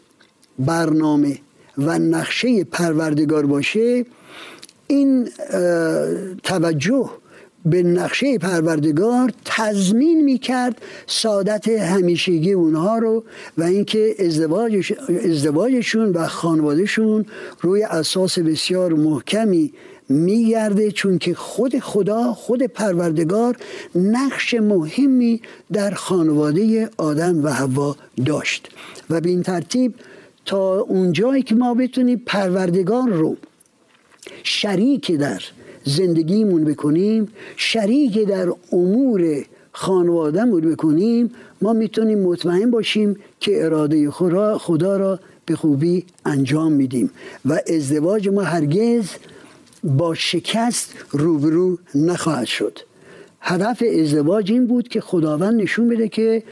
برنامه 0.58 1.38
و 1.78 1.98
نقشه 1.98 2.64
پروردگار 2.64 3.46
باشه 3.46 4.04
این 4.86 5.28
توجه 6.42 7.10
به 7.64 7.82
نقشه 7.82 8.38
پروردگار 8.38 9.32
تضمین 9.44 10.24
می‌کرد 10.24 10.82
سعادت 11.06 11.68
همیشگی 11.68 12.52
اونها 12.52 12.98
رو 12.98 13.24
و 13.58 13.62
اینکه 13.62 14.14
ازدواجش، 14.18 14.92
ازدواجشون 15.24 16.08
و 16.08 16.26
خانوادهشون 16.26 17.26
روی 17.60 17.82
اساس 17.82 18.38
بسیار 18.38 18.92
محکمی 18.92 19.72
میگرده 20.08 20.90
چون 20.90 21.18
که 21.18 21.34
خود 21.34 21.78
خدا 21.78 22.32
خود 22.32 22.62
پروردگار 22.62 23.56
نقش 23.94 24.54
مهمی 24.54 25.40
در 25.72 25.90
خانواده 25.90 26.90
آدم 26.96 27.44
و 27.44 27.48
هوا 27.48 27.96
داشت. 28.26 28.68
و 29.10 29.20
به 29.20 29.28
این 29.28 29.42
ترتیب 29.42 29.94
تا 30.44 30.80
اونجایی 30.80 31.42
که 31.42 31.54
ما 31.54 31.74
بتونیم 31.74 32.22
پروردگار 32.26 33.08
رو 33.08 33.36
شریک 34.42 35.12
در 35.12 35.42
زندگیمون 35.84 36.64
بکنیم 36.64 37.28
شریک 37.56 38.18
در 38.18 38.52
امور 38.72 39.44
خانوادهمون 39.72 40.60
بکنیم 40.60 41.30
ما 41.62 41.72
می‌تونیم 41.72 42.18
مطمئن 42.18 42.70
باشیم 42.70 43.16
که 43.40 43.64
اراده 43.64 44.10
خدا, 44.10 44.58
خدا 44.58 44.96
را 44.96 45.20
به 45.46 45.56
خوبی 45.56 46.04
انجام 46.24 46.72
میدیم 46.72 47.10
و 47.44 47.60
ازدواج 47.68 48.28
ما 48.28 48.42
هرگز 48.42 49.10
با 49.84 50.14
شکست 50.14 50.94
روبرو 51.10 51.78
نخواهد 51.94 52.46
شد. 52.46 52.78
هدف 53.40 53.82
ازدواج 54.00 54.52
این 54.52 54.66
بود 54.66 54.88
که 54.88 55.00
خداوند 55.00 55.62
نشون 55.62 55.88
بده 55.88 56.08
که 56.08 56.42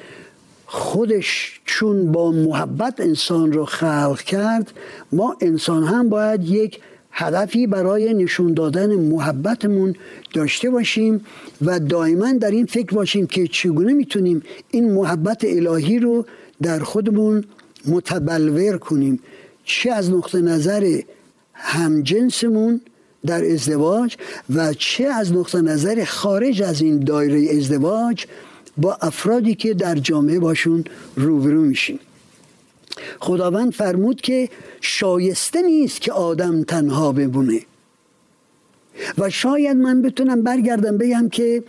خودش 0.73 1.61
چون 1.65 2.13
با 2.13 2.33
محبت 2.33 3.01
انسان 3.01 3.53
رو 3.53 3.65
خلق 3.65 4.21
کرد 4.21 4.73
ما 5.13 5.37
انسان 5.41 5.85
هم 5.85 6.09
باید 6.09 6.45
یک 6.45 6.81
هدفی 7.13 7.67
برای 7.67 8.15
نشون 8.15 8.55
دادن 8.55 8.95
محبتمون 8.95 9.95
داشته 10.35 10.71
باشیم 10.71 11.27
و 11.63 11.81
دائما 11.81 12.33
در 12.33 12.51
این 12.51 12.67
فکر 12.67 12.95
باشیم 12.95 13.27
که 13.27 13.47
چگونه 13.47 13.93
می‌تونیم 13.93 14.43
این 14.71 14.93
محبت 14.93 15.45
الهی 15.45 15.99
رو 15.99 16.27
در 16.63 16.79
خودمون 16.79 17.45
متبلور 17.87 18.79
کنیم. 18.79 19.21
چه 19.65 19.91
از 19.91 20.11
نقطه 20.11 20.41
نظر 20.41 21.01
همجنسمون 21.55 22.81
در 23.27 23.45
ازدواج 23.53 24.17
و 24.55 24.75
چه 24.75 25.05
از 25.05 25.33
نقطه 25.33 25.61
نظر 25.61 26.05
خارج 26.05 26.63
از 26.63 26.83
این 26.83 26.99
دایره 26.99 27.57
ازدواج 27.57 28.27
با 28.77 28.99
افرادی 29.01 29.55
که 29.55 29.75
در 29.75 29.95
جامعه 29.95 30.39
باشون 30.39 30.85
روبرو 31.17 31.61
میشیم. 31.61 32.01
خداوند 33.21 33.73
فرمود 33.73 34.21
که 34.21 34.49
شایسته 34.81 35.63
نیست 35.63 36.01
که 36.01 36.13
آدم 36.13 36.63
تنها 36.63 37.13
بمونه. 37.13 37.61
و 39.19 39.31
شاید 39.31 39.77
من 39.77 40.03
بتونم 40.03 40.43
برگردم 40.43 40.99
بگم 40.99 41.29
که 41.29 41.65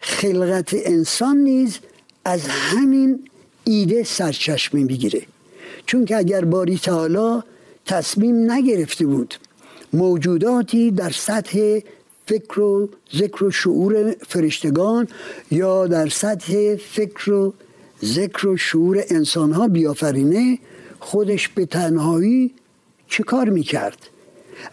خلقت 0.00 0.70
انسان 0.72 1.36
نیز 1.36 1.78
از 2.24 2.46
همین 2.48 3.28
ایده 3.64 4.02
سرچشمه 4.02 4.84
می‌گیره. 4.84 5.22
چون 5.86 6.04
که 6.04 6.16
اگر 6.16 6.44
باری 6.44 6.78
تعالی 6.78 7.42
تصمیم 7.86 8.52
نگرفته 8.52 9.06
بود 9.06 9.34
موجوداتی 9.92 10.90
در 10.90 11.10
سطح 11.10 11.80
فکر 12.26 12.60
و 12.60 12.88
ذکر 13.16 13.44
و 13.44 13.50
شعور 13.50 14.14
فرشتگان 14.28 15.08
یا 15.50 15.86
در 15.86 16.08
سطح 16.08 16.76
فکر 16.76 17.32
و 17.32 17.54
ذکر 18.04 18.46
و 18.46 18.56
شعور 18.56 19.04
انسان 19.10 19.52
ها 19.52 19.68
بیافرینه 19.68 20.58
خودش 21.00 21.48
به 21.48 21.66
تنهایی 21.66 22.54
چه 23.08 23.22
کار 23.22 23.48
می‌کرد؟ 23.48 23.98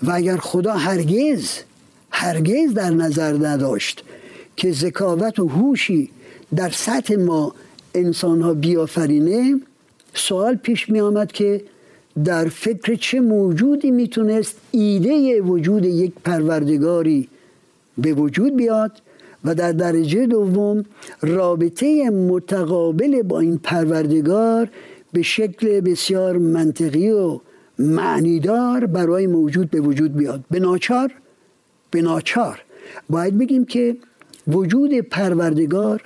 و 0.04 0.12
اگر 0.12 0.38
خدا 0.38 0.74
هرگز 0.74 1.50
هرگز 2.12 2.74
در 2.74 2.90
نظر 2.90 3.34
نداشت 3.34 4.04
که 4.56 4.72
ذکاوت 4.72 5.40
و 5.40 5.48
هوشی 5.48 6.10
در 6.56 6.70
سطح 6.70 7.16
ما 7.16 7.56
انسان 7.96 8.42
ها 8.42 8.54
بیافرینه 8.54 9.60
سوال 10.14 10.56
پیش 10.56 10.90
می 10.90 11.00
آمد 11.00 11.32
که 11.32 11.62
در 12.26 12.50
فکر 12.50 12.96
چه 12.96 13.20
موجودی 13.20 13.92
می‌تونست 13.92 14.56
ایده 14.72 15.42
وجود 15.42 15.86
یک 15.86 16.12
پروردگاری 16.24 17.28
به 18.02 18.14
وجود 18.14 18.56
بیاد 18.56 19.02
و 19.46 19.56
در 19.56 19.72
درجه 19.72 20.26
دوم 20.26 20.84
رابطه 21.22 22.10
متقابل 22.10 23.22
با 23.22 23.40
این 23.40 23.58
پروردگار 23.58 24.70
به 25.14 25.22
شکل 25.22 25.82
بسیار 25.82 26.38
منطقی 26.38 27.10
و 27.10 27.40
معنیدار 27.80 28.86
برای 28.86 29.28
موجود 29.28 29.70
به 29.70 29.82
وجود 29.82 30.16
بیاد. 30.16 30.44
به 30.52 30.60
ناچار 30.60 31.14
به 31.92 32.02
ناچار. 32.02 32.64
باید 33.10 33.38
بگیم 33.38 33.66
که 33.66 33.98
وجود 34.48 34.94
پروردگار 34.94 36.02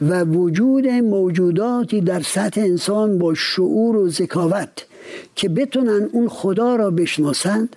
و 0.00 0.24
وجود 0.24 0.86
موجوداتی 0.88 2.00
در 2.00 2.20
سطح 2.20 2.60
انسان 2.60 3.18
با 3.18 3.34
شعور 3.34 3.96
و 3.96 4.08
ذکاوت 4.08 4.86
که 5.34 5.48
بتونن 5.48 6.08
اون 6.12 6.28
خدا 6.28 6.76
را 6.76 6.90
بشناسند 6.90 7.76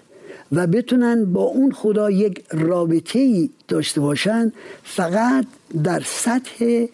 و 0.52 0.68
بتونن 0.68 1.26
با 1.26 1.44
اون 1.44 1.72
خدا 1.72 2.12
یک 2.12 2.44
رابطه 2.52 3.20
ای 3.20 3.50
داشته 3.68 4.02
باشند 4.02 4.54
فقط 4.84 5.46
در 5.84 6.02
سطح 6.06 6.86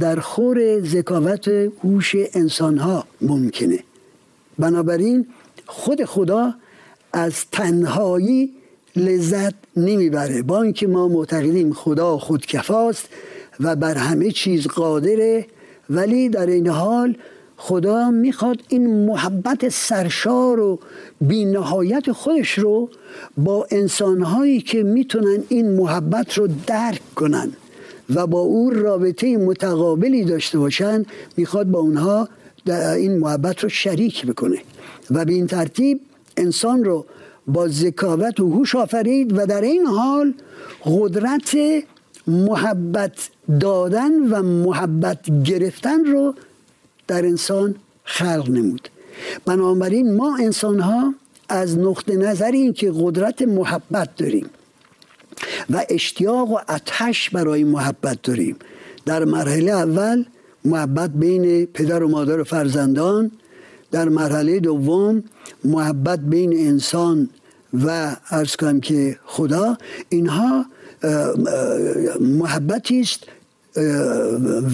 در 0.00 0.20
خور 0.20 0.80
ذکاوت 0.80 1.48
هوش 1.84 2.14
انسان 2.34 2.78
ها 2.78 3.04
ممکنه. 3.20 3.78
بنابراین 4.58 5.26
خود 5.66 6.04
خدا 6.04 6.54
از 7.12 7.34
تنهایی 7.52 8.52
لذت 8.96 9.54
نمی‌بره. 9.76 10.42
با 10.42 10.62
اینکه 10.62 10.86
ما 10.86 11.08
معتقدیم 11.08 11.72
خدا 11.72 12.18
خودکفاست 12.18 13.08
و 13.60 13.76
بر 13.76 13.94
همه 13.94 14.30
چیز 14.30 14.66
قادره 14.66 15.46
ولی 15.90 16.28
در 16.28 16.46
این 16.46 16.68
حال 16.68 17.16
خدا 17.60 18.10
می‌خواد 18.10 18.62
این 18.68 19.06
محبت 19.06 19.68
سرشار 19.68 20.60
و 20.60 20.78
بینهایت 21.20 22.12
خودش 22.12 22.58
رو 22.58 22.90
با 23.36 23.66
انسانهایی 23.70 24.60
که 24.60 24.82
می‌تونن 24.82 25.44
این 25.48 25.70
محبت 25.70 26.38
رو 26.38 26.48
درک 26.66 27.14
کنن 27.14 27.52
و 28.14 28.26
با 28.26 28.40
او 28.40 28.70
رابطه 28.70 29.36
متقابلی 29.36 30.24
داشته 30.24 30.58
باشن 30.58 31.04
می‌خواد 31.36 31.66
با 31.66 31.78
اونها 31.78 32.28
این 32.96 33.18
محبت 33.18 33.60
رو 33.60 33.68
شریک 33.68 34.26
بکنه. 34.26 34.58
و 35.10 35.24
به 35.24 35.32
این 35.32 35.46
ترتیب 35.46 36.00
انسان 36.36 36.84
رو 36.84 37.06
با 37.46 37.68
ذکاوت 37.68 38.40
و 38.40 38.50
هوش 38.50 38.74
آفرید 38.74 39.38
و 39.38 39.46
در 39.46 39.60
این 39.60 39.86
حال 39.86 40.34
قدرت 40.84 41.56
محبت 42.26 43.30
دادن 43.60 44.12
و 44.32 44.42
محبت 44.42 45.18
گرفتن 45.44 46.04
رو 46.04 46.34
در 47.08 47.24
انسان 47.24 47.74
خلق 48.04 48.50
نمود. 48.50 48.88
بنابراین 49.44 50.16
ما 50.16 50.36
انسان 50.36 50.80
ها 50.80 51.14
از 51.48 51.78
نقطه 51.78 52.16
نظر 52.16 52.50
این 52.50 52.72
که 52.72 52.92
قدرت 52.94 53.42
محبت 53.42 54.16
داریم 54.16 54.46
و 55.70 55.84
اشتیاق 55.88 56.50
و 56.50 56.58
اتش 56.68 57.30
برای 57.30 57.64
محبت 57.64 58.22
داریم. 58.22 58.56
در 59.06 59.24
مرحله 59.24 59.72
اول 59.72 60.24
محبت 60.64 61.10
بین 61.10 61.66
پدر 61.66 62.02
و 62.02 62.08
مادر 62.08 62.40
و 62.40 62.44
فرزندان 62.44 63.30
در 63.90 64.08
مرحله 64.08 64.60
دوم 64.60 65.24
محبت 65.64 66.20
بین 66.20 66.52
انسان 66.52 67.28
و 67.84 68.16
ارز 68.30 68.56
کنم 68.56 68.80
که 68.80 69.18
خدا. 69.24 69.78
اینها 70.08 70.66
محبتی 72.20 73.00
است 73.00 73.20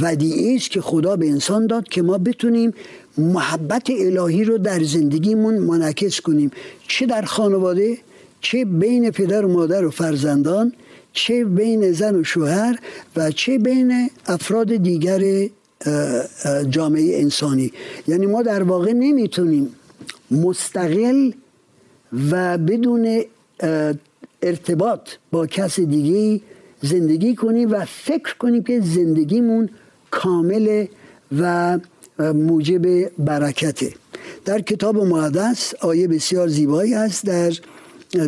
ودیعی 0.03 0.57
است 0.57 0.71
که 0.71 0.81
خدا 0.81 1.17
به 1.17 1.27
انسان 1.29 1.67
داد 1.67 1.89
که 1.89 2.03
ما 2.03 2.19
بتونیم 2.19 2.75
محبت 3.19 3.91
الهی 3.91 4.45
رو 4.45 4.59
در 4.59 4.83
زندگیمون 4.83 5.59
منعکس 5.59 6.21
کنیم. 6.21 6.51
چه 6.89 7.07
در 7.07 7.23
خانواده 7.23 7.99
چه 8.41 8.65
بین 8.65 9.11
پدر 9.11 9.45
و 9.45 9.53
مادر 9.53 9.85
و 9.85 9.91
فرزندان 9.91 10.73
چه 11.13 11.45
بین 11.45 11.93
زن 11.93 12.15
و 12.15 12.25
شوهر 12.25 12.79
و 13.17 13.31
چه 13.31 13.59
بین 13.59 14.11
افراد 14.27 14.77
دیگر 14.77 15.49
جامعه 16.71 17.21
انسانی. 17.21 17.73
یعنی 18.09 18.27
ما 18.27 18.43
در 18.43 18.63
واقع 18.63 18.93
نمی‌تونیم 18.93 19.69
مستقل 20.31 21.31
و 22.31 22.59
بدون 22.59 23.25
ارتباط 24.43 25.09
با 25.31 25.47
کس 25.47 25.81
دیگه 25.81 26.41
زندگی 26.85 27.35
کنیم 27.35 27.73
و 27.73 27.85
فکر 27.85 28.35
کنیم 28.39 28.63
که 28.63 28.81
زندگیمون 28.81 29.69
کامل 30.11 30.87
و 31.39 31.79
موجب 32.19 33.09
برکته. 33.19 33.93
در 34.45 34.61
کتاب 34.61 34.97
مقدس 34.97 35.75
آیه 35.81 36.09
بسیار 36.09 36.49
زیبایی 36.49 36.95
است 36.95 37.27
در 37.27 37.53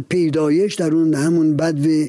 پیدایش 0.08 0.74
در 0.74 0.94
اون 0.94 1.14
همون 1.14 1.56
بدو 1.56 2.06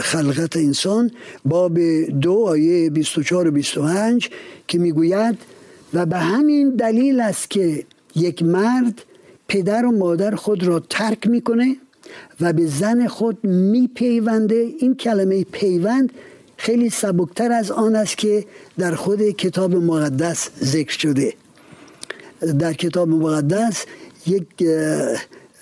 خلقت 0.00 0.56
انسان 0.56 1.10
باب 1.44 1.78
دو 2.20 2.34
آیه 2.34 2.90
24 2.90 3.48
و 3.48 3.50
25 3.50 4.30
که 4.68 4.78
می‌گوید 4.78 5.38
و 5.94 6.06
به 6.06 6.18
همین 6.18 6.70
دلیل 6.70 7.20
است 7.20 7.50
که 7.50 7.84
یک 8.16 8.42
مرد 8.42 9.02
پدر 9.48 9.86
و 9.86 9.92
مادر 9.92 10.34
خود 10.34 10.64
را 10.64 10.80
ترک 10.80 11.26
می‌کنه 11.26 11.76
و 12.40 12.52
به 12.52 12.66
زن 12.66 13.06
خود 13.06 13.44
میپیونده. 13.44 14.74
این 14.78 14.94
کلمه 14.94 15.44
پیوند 15.44 16.12
خیلی 16.56 16.90
سبکتر 16.90 17.52
از 17.52 17.70
آن 17.70 17.96
است 17.96 18.18
که 18.18 18.44
در 18.78 18.94
خود 18.94 19.30
کتاب 19.30 19.74
مقدس 19.74 20.50
ذکر 20.62 20.98
شده. 20.98 21.34
در 22.58 22.72
کتاب 22.72 23.08
مقدس 23.08 23.84
یک 24.26 24.46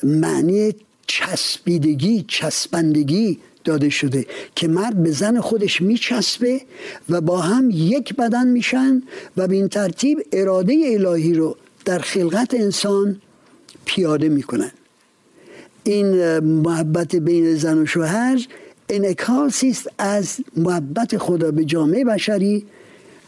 معنی 0.03 0.75
چسبیدگی 1.07 2.25
چسبندگی 2.29 3.39
داده 3.65 3.89
شده 3.89 4.27
که 4.55 4.69
مرد 4.69 5.03
به 5.03 5.11
زن 5.11 5.41
خودش 5.41 5.81
میچسبه 5.81 6.61
و 7.09 7.21
با 7.21 7.41
هم 7.41 7.71
یک 7.71 8.17
بدن 8.17 8.47
میشن 8.47 9.03
و 9.37 9.49
به 9.49 9.55
این 9.55 9.69
ترتیب 9.69 10.19
اراده 10.33 10.75
الهی 10.87 11.35
رو 11.35 11.57
در 11.85 11.99
خلقت 11.99 12.55
انسان 12.55 13.21
پیاده 13.85 14.29
می‌کنن. 14.29 14.73
این 15.85 16.39
محبت 16.39 17.17
بین 17.17 17.55
زن 17.55 17.79
و 17.79 17.87
شوهر 17.87 18.47
انعکاسی 18.89 19.71
است 19.71 19.89
از 19.99 20.37
محبت 20.57 21.19
خدا 21.19 21.51
به 21.51 21.65
جامعه 21.65 22.05
بشری 22.05 22.67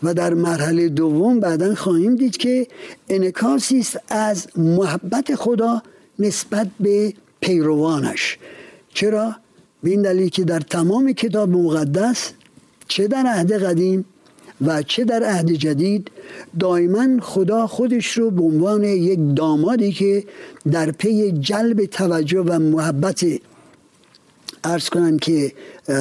و 0.03 0.14
در 0.14 0.35
مرحله 0.35 0.88
دوم 0.88 1.40
بعدا 1.40 1.75
خواهیم 1.75 2.17
دید 2.17 2.37
که 2.37 2.67
انعکاسی 3.09 3.79
است 3.79 4.01
از 4.09 4.47
محبت 4.57 5.35
خدا 5.35 5.83
نسبت 6.19 6.69
به 6.81 7.12
پیروانش. 7.40 8.38
چرا؟ 8.95 9.37
به 9.83 9.90
این 9.90 10.03
دلیل 10.03 10.29
که 10.29 10.45
در 10.45 10.61
تمام 10.61 11.12
کتاب 11.12 11.49
مقدس 11.49 12.33
چه 12.88 13.09
در 13.09 13.27
عهد 13.27 13.53
قدیم؟ 13.53 14.05
و 14.66 14.83
چه 14.83 15.05
در 15.05 15.22
عهد 15.22 15.53
جدید 15.53 16.11
دائما 16.61 17.20
خدا 17.20 17.66
خودش 17.66 18.18
رو 18.18 18.31
به 18.31 18.42
عنوان 18.42 18.85
یک 18.85 19.18
دامادی 19.37 19.92
که 19.92 20.24
در 20.70 20.90
پی 20.90 21.33
جلب 21.33 21.85
توجه 21.85 22.40
و 22.40 22.59
محبت 22.59 23.24
ارز 24.64 24.88
کنم 24.88 25.18
که 25.18 25.53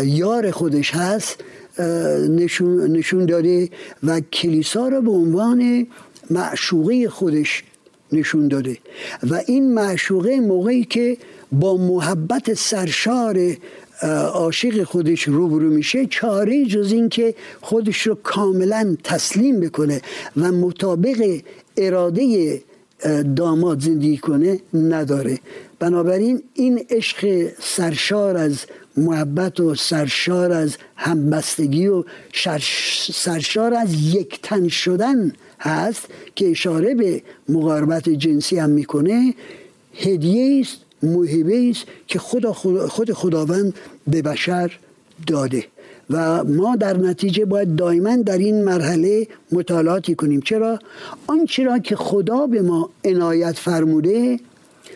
یار 0.03 0.51
خودش 0.51 0.95
هست 0.95 1.43
نشون, 2.29 2.91
نشون 2.91 3.25
داده 3.25 3.69
و 4.03 4.19
کلیسا 4.19 4.87
رو 4.87 5.01
به 5.01 5.11
عنوان 5.11 5.87
معشوقه 6.29 7.09
خودش 7.09 7.63
نشون 8.11 8.47
داده. 8.47 8.77
و 9.29 9.41
این 9.47 9.73
معشوقه 9.73 10.39
موقعی 10.39 10.83
که 10.83 11.17
با 11.51 11.77
محبت 11.77 12.53
سرشار 12.53 13.55
عاشق 14.33 14.83
خودش 14.83 15.23
روبرو 15.23 15.69
میشه 15.69 16.05
چاره 16.05 16.65
جز 16.65 16.91
این 16.91 17.09
که 17.09 17.35
خودش 17.61 18.01
رو 18.01 18.15
کاملا 18.15 18.97
تسلیم 19.03 19.59
بکنه 19.59 20.01
و 20.37 20.51
مطابق 20.51 21.41
اراده 21.77 22.61
داماد 23.35 23.79
زندگی 23.79 24.17
کنه 24.17 24.59
نداره. 24.73 25.39
بنابراین 25.79 26.43
این 26.53 26.85
عشق 26.89 27.49
سرشار 27.59 28.37
از 28.37 28.65
محبت 28.97 29.59
و 29.59 29.75
سرشار 29.75 30.51
از 30.51 30.77
همبستگی 30.95 31.87
و 31.87 32.03
سرشار 33.13 33.73
از 33.73 34.15
یکتن 34.15 34.67
شدن 34.67 35.33
هست 35.59 36.07
که 36.35 36.51
اشاره 36.51 36.95
به 36.95 37.21
مقاربت 37.49 38.09
جنسی 38.09 38.57
هم 38.57 38.69
می‌کنه. 38.69 39.33
هدیه 39.95 40.61
است 40.61 40.77
موهبه 41.03 41.69
است 41.69 41.85
که 42.07 42.19
خدا 42.19 42.53
خود 42.87 43.13
خداوند 43.13 43.73
به 44.07 44.21
بشر 44.21 44.79
داده. 45.27 45.65
و 46.09 46.43
ما 46.43 46.75
در 46.75 46.97
نتیجه 46.97 47.45
باید 47.45 47.75
دائما 47.75 48.15
در 48.15 48.37
این 48.37 48.63
مرحله 48.63 49.27
مطالعاتی 49.51 50.15
کنیم. 50.15 50.41
چرا؟ 50.41 50.79
آنچه 51.27 51.63
را 51.63 51.79
که 51.79 51.95
خدا 51.95 52.47
به 52.47 52.61
ما 52.61 52.89
عنایت 53.03 53.57
فرموده 53.57 54.39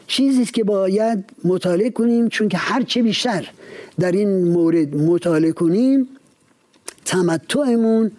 چیزی 0.08 0.42
است 0.42 0.54
که 0.54 0.64
باید 0.64 1.26
مطالعه 1.44 1.90
کنیم 1.90 2.30
چون 2.30 2.50
که 2.50 2.58
هرچه 2.58 3.04
بیشتر 3.04 3.50
در 4.00 4.12
این 4.12 4.44
مورد 4.44 4.96
مطالعه 4.96 5.52
کنیم 5.52 6.08
تمتعمون 7.06 8.12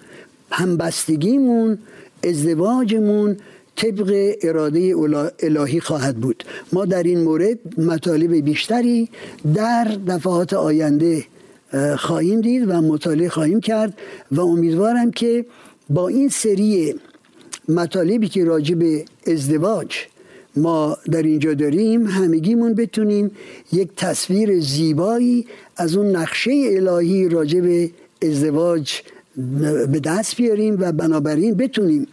همبستگیمون 0.51 1.79
ازدواجمون 2.25 3.37
طبق 3.79 4.37
اراده 4.43 4.95
الهی 5.41 5.81
خواهد 5.81 6.17
بود. 6.17 6.45
ما 6.73 6.85
در 6.85 7.03
این 7.03 7.21
مورد 7.21 7.59
مطالب 7.79 8.35
بیشتری 8.35 9.09
در 9.55 9.85
دفعات 9.85 10.53
آینده 10.53 11.25
خواهیم 11.97 12.41
دید 12.41 12.69
و 12.69 12.73
مطالعه 12.73 13.29
خواهیم 13.29 13.61
کرد 13.61 13.99
و 14.31 14.41
امیدوارم 14.41 15.11
که 15.11 15.45
با 15.91 16.09
این 16.09 16.29
سری 16.29 16.95
مطالبی 17.69 18.29
که 18.29 18.45
راجع 18.45 18.75
به 18.75 19.05
ازدواج 19.27 19.97
ما 20.57 20.99
در 21.11 21.23
اینجا 21.23 21.55
داریم 21.55 22.07
همگیمون 22.07 22.75
بتونیم 22.75 23.31
یک 23.73 23.89
تصویر 23.97 24.61
زیبایی 24.61 25.47
از 25.77 25.97
اون 25.97 26.17
نقشه 26.17 26.51
الهی 26.71 27.29
راجع 27.29 27.61
به 27.61 27.91
ازدواج 28.23 28.93
به 29.93 30.01
دست 30.05 30.37
بیاریم 30.37 30.77
و 30.81 30.93
بنابراین 30.93 31.55
بتونیم 31.55 32.07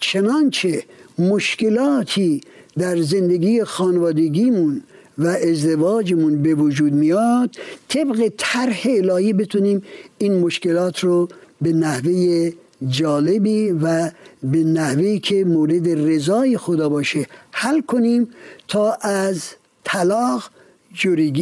چنانچه 0.00 0.82
مشکلاتی 1.18 2.40
در 2.78 3.00
زندگی 3.00 3.64
خانوادگیمون 3.64 4.82
و 5.18 5.26
ازدواجمون 5.26 6.42
به 6.42 6.54
وجود 6.54 6.92
میاد 6.92 7.50
طبق 7.88 8.32
طرح 8.36 8.82
الهی 8.86 9.32
بتونیم 9.32 9.82
این 10.18 10.40
مشکلات 10.40 10.98
رو 10.98 11.28
به 11.62 11.72
نحوه 11.72 12.50
جالبی 12.88 13.70
و 13.70 14.10
به 14.42 14.64
نحوه 14.64 15.18
که 15.18 15.44
مورد 15.44 15.88
رضای 15.88 16.56
خدا 16.56 16.88
باشه 16.88 17.26
حل 17.50 17.80
کنیم 17.80 18.28
تا 18.68 18.92
از 18.92 19.42
طلاق 19.84 20.50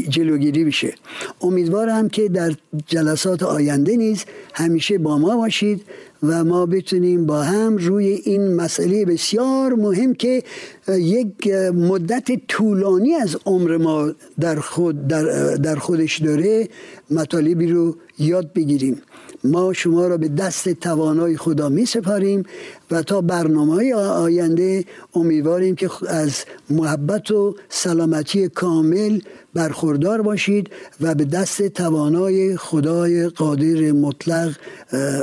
جلوگیری 0.09 0.65
بشه. 0.65 0.95
امیدوارم 1.41 2.09
که 2.09 2.29
در 2.29 2.53
جلسات 2.87 3.43
آینده 3.43 3.97
نیز 3.97 4.25
همیشه 4.55 4.99
با 4.99 5.19
ما 5.19 5.37
باشید 5.37 5.83
و 6.23 6.45
ما 6.45 6.67
بتونیم 6.67 7.27
با 7.27 7.43
هم 7.43 7.77
روی 7.77 8.07
این 8.07 8.55
مسئله 8.55 9.05
بسیار 9.05 9.73
مهم 9.75 10.15
که 10.15 10.43
یک 10.89 11.47
مدت 11.75 12.47
طولانی 12.49 13.15
از 13.15 13.37
عمر 13.47 13.77
ما 13.77 14.13
در, 14.41 14.57
خود 14.57 15.09
در, 15.09 15.55
در 15.57 15.77
خودش 15.77 16.19
داره 16.19 16.69
مطالبی 17.11 17.67
رو 17.67 17.97
یاد 18.19 18.53
بگیریم. 18.53 19.03
ما 19.45 19.73
شما 19.73 20.07
را 20.07 20.17
به 20.17 20.29
دست 20.29 20.69
توانای 20.69 21.37
خدا 21.37 21.69
می 21.69 21.87
سپاریم 21.87 22.45
و 22.91 23.03
تا 23.03 23.21
برنامه 23.21 23.95
آینده 23.95 24.85
امیدواریم 25.15 25.75
که 25.75 25.91
از 26.09 26.45
محبت 26.71 27.31
و 27.31 27.57
سلامتی 27.69 28.49
کامل 28.49 29.21
برخوردار 29.55 30.23
باشید 30.23 30.71
و 31.01 31.15
به 31.15 31.25
دست 31.25 31.69
توانای 31.69 32.57
خدای 32.57 33.29
قادر 33.29 33.93
مطلق 33.93 34.57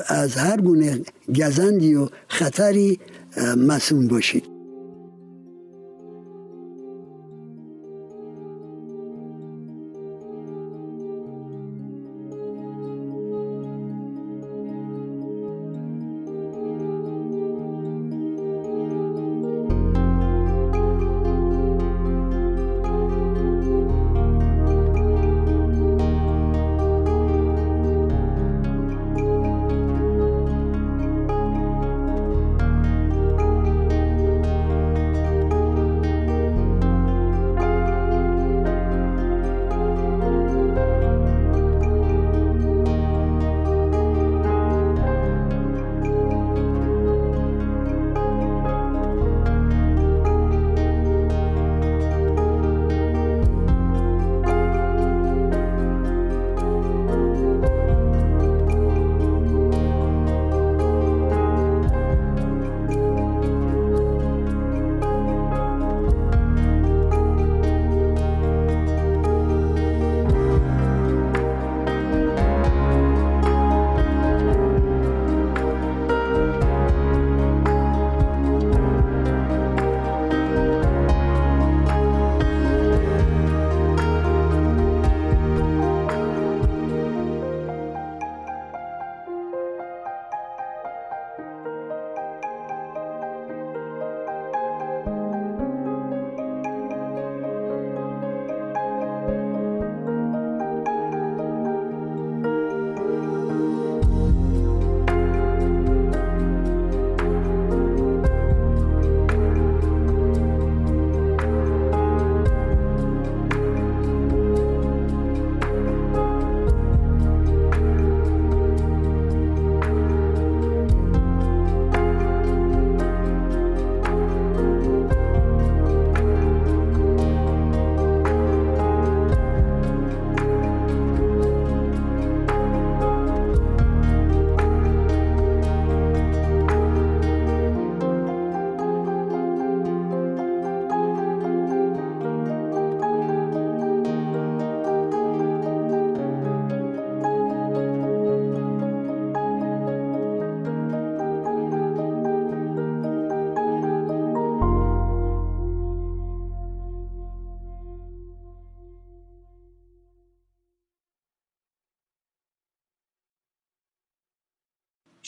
از 0.07 0.35
هر 0.35 0.61
گونه 0.61 1.01
گزندی 1.35 1.95
و 1.95 2.09
خطری 2.27 2.99
مسئول 3.57 4.07
باشید. 4.07 4.56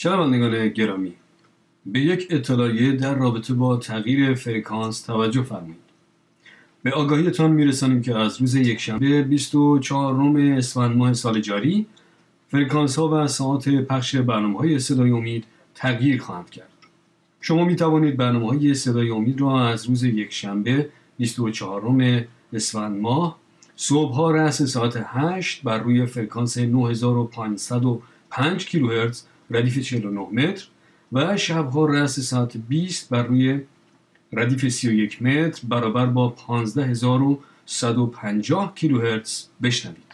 شنوندگان 0.02 0.68
گرامی؟ 0.68 1.14
به 1.86 2.00
یک 2.00 2.26
اطلاعیه 2.30 2.92
در 2.92 3.14
رابطه 3.14 3.54
با 3.54 3.76
تغییر 3.76 4.34
فرکانس 4.34 5.02
توجه 5.02 5.42
فرمایید. 5.42 5.76
به 6.82 6.90
آگاهیتان 6.90 7.50
میرسانیم 7.50 8.02
که 8.02 8.16
از 8.16 8.40
روز 8.40 8.54
یکشنبه 8.54 9.22
24ام 9.22 10.36
اسفند 10.36 10.96
ماه 10.96 11.14
سال 11.14 11.40
جاری 11.40 11.86
فرکانس 12.48 12.98
ها 12.98 13.08
و 13.08 13.26
ساعت 13.26 13.68
پخش 13.68 14.16
برنامه 14.16 14.58
های 14.58 14.78
صدای 14.78 15.10
امید 15.10 15.44
تغییر 15.74 16.22
خواهند 16.22 16.50
کرد. 16.50 16.72
شما 17.40 17.64
می 17.64 17.76
توانید 17.76 18.16
برنامه 18.16 18.46
های 18.46 18.74
صدای 18.74 19.10
امید 19.10 19.40
را 19.40 19.68
از 19.68 19.86
روز 19.86 20.04
یکشنبه 20.04 20.88
24ام 21.18 22.24
اسفند 22.52 23.00
ماه 23.00 23.38
صبح 23.76 24.14
ها 24.14 24.30
رأس 24.30 24.62
ساعت 24.62 25.02
8 25.06 25.62
بر 25.62 25.78
روی 25.78 26.06
فرکانس 26.06 26.58
9505 26.58 28.66
کیلوهرتز 28.66 29.24
ردیف 29.50 29.78
49 29.78 30.20
متر 30.20 30.66
و 31.12 31.36
شبها 31.36 31.86
رأس 31.86 32.20
ساعت 32.20 32.56
20 32.56 33.08
بر 33.08 33.22
روی 33.22 33.60
ردیف 34.32 34.68
31 34.68 35.22
متر 35.22 35.62
برابر 35.68 36.06
با 36.06 36.28
15150 36.28 38.74
کیلوهرتز 38.74 39.44
بشنوید. 39.62 40.09